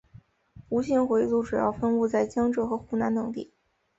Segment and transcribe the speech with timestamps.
[0.69, 3.53] 伍姓回族主要分布在江浙和湖南等地。